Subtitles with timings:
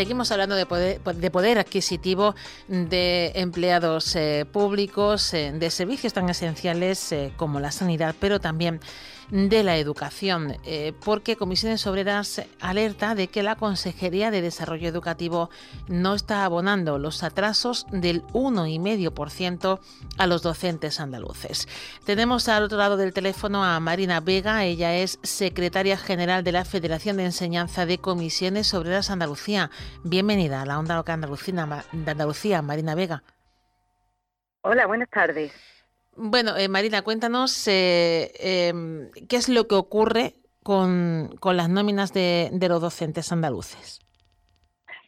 [0.00, 2.34] Seguimos hablando de poder, adquisitivo
[2.68, 8.80] de empleados eh, públicos, eh, de servicios tan esenciales eh, como la sanidad, pero también
[9.30, 15.50] de la educación, eh, porque Comisiones Obreras alerta de que la Consejería de Desarrollo Educativo
[15.88, 19.80] no está abonando los atrasos del 1,5%
[20.18, 21.68] a los docentes andaluces.
[22.04, 26.64] Tenemos al otro lado del teléfono a Marina Vega, ella es secretaria general de la
[26.64, 29.70] Federación de Enseñanza de Comisiones Obreras Andalucía.
[30.02, 33.22] Bienvenida a la Onda Local de Andalucía, Marina Vega.
[34.62, 35.52] Hola, buenas tardes.
[36.22, 42.50] Bueno, eh, Marina, cuéntanos eh, em, qué es lo que ocurre con, las nóminas de,
[42.68, 44.00] los docentes andaluces.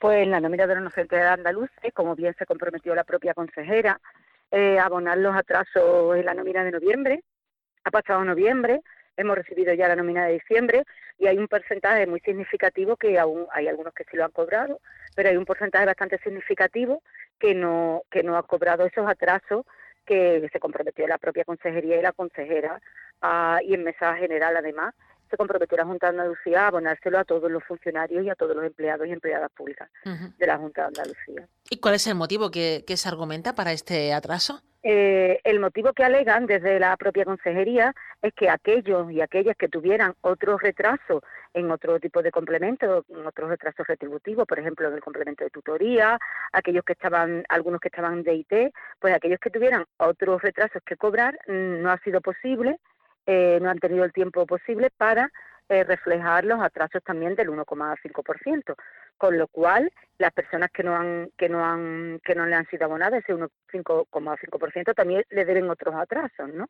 [0.01, 4.01] Pues la nómina de los docentes andaluces, como bien se comprometió la propia consejera,
[4.51, 7.23] eh, abonar los atrasos en la nómina de noviembre.
[7.85, 8.81] Ha pasado noviembre,
[9.19, 10.85] hemos recibido ya la nómina de diciembre
[11.19, 14.81] y hay un porcentaje muy significativo que aún hay algunos que sí lo han cobrado,
[15.15, 17.03] pero hay un porcentaje bastante significativo
[17.39, 19.67] que no que no ha cobrado esos atrasos
[20.07, 22.81] que se comprometió la propia consejería y la consejera
[23.63, 24.95] y en mesa general además
[25.33, 28.55] se comprometió la Junta de Andalucía a abonárselo a todos los funcionarios y a todos
[28.55, 31.49] los empleados y empleadas públicas de la Junta de Andalucía.
[31.71, 34.61] ¿Y cuál es el motivo que, se argumenta para este atraso?
[34.83, 39.69] Eh, el motivo que alegan desde la propia consejería es que aquellos y aquellas que
[39.69, 41.23] tuvieran otros retrasos
[41.55, 45.51] en otro tipo de complementos, en otros retrasos retributivos, por ejemplo, en el complemento de
[45.51, 46.19] tutoría,
[46.53, 50.97] aquellos que estaban, algunos que estaban de IT, pues aquellos que tuvieran otros retrasos que
[50.97, 52.79] cobrar, mm, no ha sido posible
[53.27, 55.31] eh, no han tenido el tiempo posible para
[55.69, 58.75] eh, reflejar los atrasos también del 1,5%,
[59.17, 62.67] con lo cual las personas que no han que no han que no le han
[62.67, 66.69] sido abonadas ese 1,5% también le deben otros atrasos, ¿no?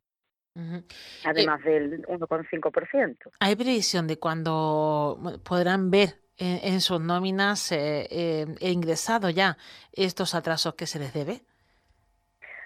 [1.25, 3.17] Además eh, del 1,5%.
[3.39, 9.57] ¿Hay previsión de cuándo podrán ver en, sus nóminas eh, ingresado ya
[9.91, 11.41] estos atrasos que se les debe?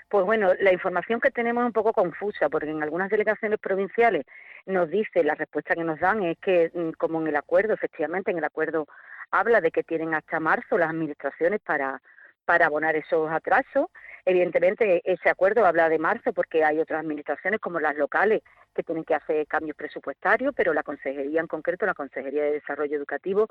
[0.09, 4.25] Pues bueno, la información que tenemos es un poco confusa, porque en algunas delegaciones provinciales
[4.65, 8.31] nos dice, la respuesta que nos dan es que, mm, como en el acuerdo, efectivamente,
[8.31, 8.87] en el acuerdo
[9.31, 12.01] habla de que tienen hasta marzo las administraciones para,
[12.45, 13.87] para abonar esos atrasos.
[14.25, 18.41] Evidentemente, ese acuerdo habla de marzo porque hay otras administraciones, como las locales,
[18.73, 22.95] que tienen que hacer cambios presupuestarios, pero la Consejería en concreto, la Consejería de Desarrollo
[22.95, 23.47] Educativo,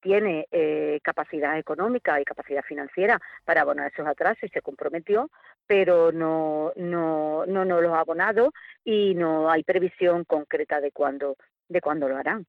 [0.00, 5.30] tiene eh, capacidad económica y capacidad financiera para abonar esos atrasos y se comprometió,
[5.66, 8.52] pero no, no, no nos lo ha abonado
[8.84, 11.36] y no hay previsión concreta de cuándo
[11.68, 12.46] de cuándo lo harán.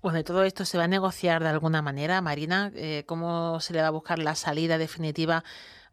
[0.00, 2.70] Pues de todo esto se va a negociar de alguna manera, Marina.
[2.76, 5.42] Eh, ¿Cómo se le va a buscar la salida definitiva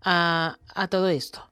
[0.03, 1.49] a, a todo esto?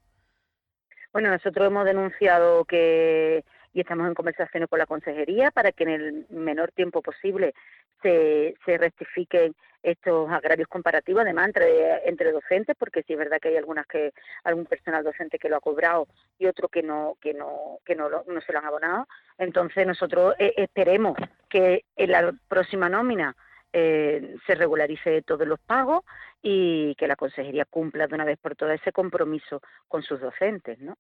[1.12, 3.44] Bueno, nosotros hemos denunciado que
[3.74, 7.54] y estamos en conversaciones con la consejería para que en el menor tiempo posible
[8.02, 13.58] se, rectifiquen estos agravios comparativos, además entre, entre docentes, porque sí es verdad que hay
[13.58, 17.80] algunas que algún personal docente que lo ha cobrado y otro que no que no
[17.86, 19.08] que no, no se lo han abonado.
[19.38, 21.18] Entonces nosotros eh, esperemos
[21.50, 23.36] que en la próxima nómina
[23.74, 26.04] eh, se regularice todos los pagos
[26.42, 30.80] y que la consejería cumpla de una vez por todas ese compromiso con sus docentes,
[30.80, 30.98] ¿no?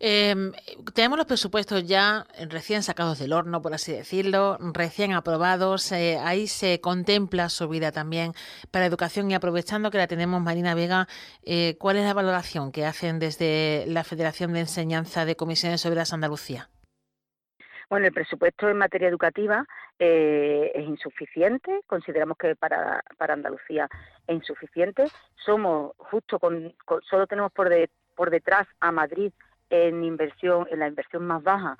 [0.00, 0.50] Em,
[0.94, 5.92] tenemos los presupuestos ya recién sacados del horno, por así decirlo, recién aprobados.
[5.92, 8.32] Eh, ahí se contempla su vida también
[8.72, 11.06] para educación y aprovechando que la tenemos, Marina Vega,
[11.44, 16.12] eh, ¿cuál es la valoración que hacen desde la Federación de Enseñanza de Comisiones Obreras
[16.12, 16.68] Andalucía?
[17.88, 19.66] Bueno, el presupuesto en materia educativa
[19.98, 23.86] eh, es insuficiente, consideramos que para, para Andalucía
[24.26, 25.04] es insuficiente.
[25.36, 26.74] Somos justo con,
[27.08, 27.90] solo tenemos por, de,
[28.22, 29.32] por detrás a Madrid
[29.68, 31.76] en inversión, en la inversión más baja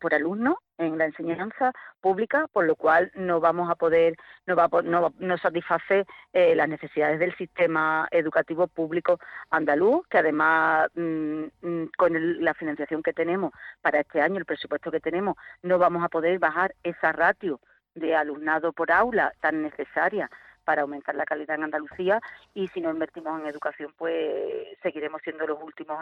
[0.00, 1.70] por alumno en la enseñanza
[2.00, 6.66] pública, por lo cual no vamos a poder, no va no, no satisface eh, las
[6.66, 9.18] necesidades del sistema educativo público
[9.50, 13.52] andaluz, que además mm, mm, con la financiación que tenemos
[13.82, 17.60] para este año, el presupuesto que tenemos, no vamos a poder bajar esa ratio
[17.94, 20.30] de alumnado por aula tan necesaria
[20.64, 22.20] para aumentar la calidad en Andalucía
[22.54, 25.98] y si no invertimos en educación pues seguiremos siendo los últimos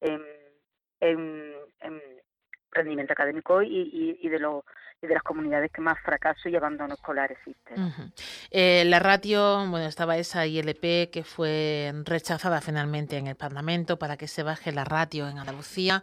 [0.00, 0.22] en,
[1.00, 1.54] en,
[2.72, 4.62] rendimiento académico y, y, de los
[5.00, 8.12] de las comunidades que más fracaso y abandono escolar existen.
[8.50, 14.16] Eh, la ratio, bueno, estaba esa ILP que fue rechazada finalmente en el Parlamento para
[14.16, 16.02] que se baje la ratio en Andalucía.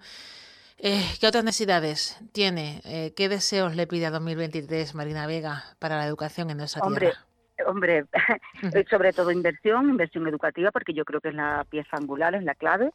[0.77, 2.81] Eh, ¿Qué otras necesidades tiene?
[2.85, 7.13] Eh, ¿Qué deseos le pide a 2023 Marina Vega para la educación en nuestra Hombre,
[7.68, 8.06] Hombre,
[8.89, 12.56] sobre todo inversión, inversión educativa, porque yo creo que es la pieza angular, es la
[12.56, 12.92] clave.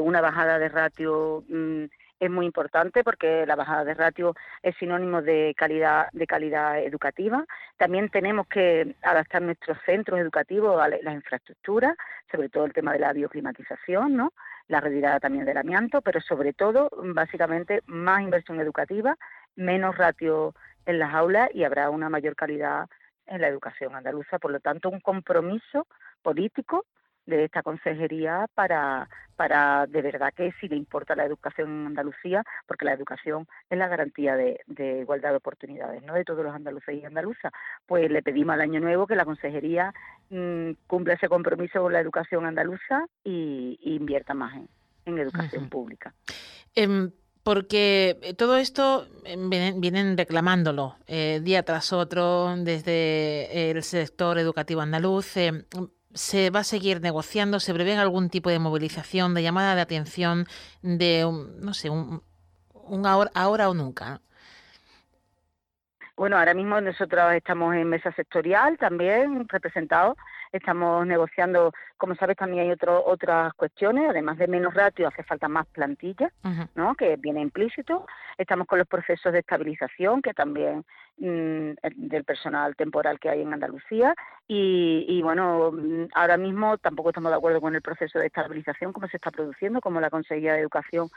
[0.00, 1.84] una bajada de ratio mm,
[2.20, 7.44] es muy importante porque la bajada de ratio es sinónimo de calidad de calidad educativa.
[7.78, 11.96] También tenemos que adaptar nuestros centros educativos a las infraestructuras,
[12.30, 14.32] sobre todo el tema de la bioclimatización, ¿no?
[14.68, 19.16] la retirada también del amianto, pero sobre todo, básicamente, más inversión educativa,
[19.56, 20.54] menos ratio
[20.86, 22.86] en las aulas y habrá una mayor calidad
[23.26, 24.38] en la educación andaluza.
[24.38, 25.86] Por lo tanto, un compromiso
[26.22, 26.84] político
[27.26, 32.44] de esta consejería para, para de verdad que si le importa la educación en Andalucía,
[32.66, 34.60] porque la educación es la garantía de,
[35.00, 36.14] igualdad de oportunidades, ¿no?
[36.14, 37.52] De todos los andaluces y andaluzas.
[37.86, 39.94] Pues le pedimos al año nuevo que la consejería
[40.30, 44.54] mm, cumpla ese compromiso con la educación andaluza y, invierta más
[45.04, 46.14] en, educación pública.
[46.74, 47.10] Em,
[47.42, 54.80] porque eh, todo esto em, vienen, reclamándolo eh, día tras otro desde el sector educativo
[54.80, 55.36] andaluz.
[55.36, 55.64] Em,
[56.12, 60.46] se va a seguir negociando, se prevé algún tipo de movilización, de llamada de atención,
[60.82, 62.22] de, no sé, un,
[63.06, 64.20] ahora, ahora o nunca.
[66.16, 70.16] Bueno, ahora mismo nosotros estamos en mesa sectorial también representados
[70.52, 75.48] estamos negociando, como sabes, también hay otro, otras cuestiones, además de menos ratio, hace falta
[75.48, 76.32] más plantilla,
[76.74, 76.94] ¿no?
[76.94, 78.06] que viene implícito.
[78.38, 80.84] Estamos con los procesos de estabilización, que también
[81.18, 84.14] mm, del personal temporal que hay en Andalucía,
[84.48, 88.92] y, y, bueno, mm, ahora mismo tampoco estamos de acuerdo con el proceso de estabilización,
[88.92, 91.08] como se está produciendo, como la Consejería de Educación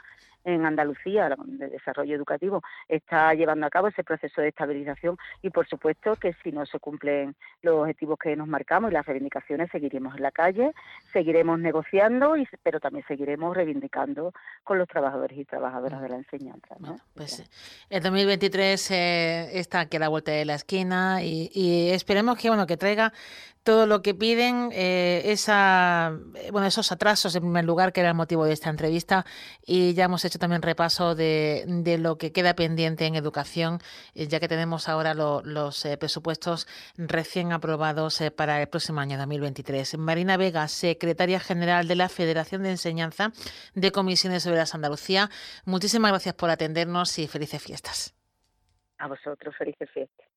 [0.44, 5.66] en Andalucía, de Desarrollo Educativo, está llevando a cabo ese proceso de estabilización y por
[5.68, 10.14] supuesto que si no se cumplen los objetivos que nos marcamos y las reivindicaciones, seguiremos
[10.16, 10.72] en la calle,
[11.12, 14.32] seguiremos negociando, y, pero también seguiremos reivindicando
[14.62, 16.76] con los trabajadores y trabajadoras de la enseñanza.
[17.14, 17.44] pues
[17.90, 22.48] el 2023 eh, está aquí a la vuelta de la esquina y, y esperemos que,
[22.48, 23.12] bueno, que traiga
[23.64, 28.10] todo lo que piden, eh, esa, eh, bueno, esos atrasos en primer lugar, que era
[28.10, 29.24] el motivo de esta entrevista,
[29.66, 31.64] y ya hemos hecho también repaso de,
[31.98, 33.78] lo que queda pendiente en educación,
[34.14, 39.96] eh, ya que tenemos ahora los presupuestos recién aprobados para el próximo año 2023.
[39.96, 43.32] Marina Vega, secretaria general de la Federación de Enseñanza
[43.74, 45.30] de Comisiones sobre la Andalucía,
[45.64, 48.14] muchísimas gracias por atendernos y felices fiestas.
[48.98, 50.33] A vosotros, felices fiestas.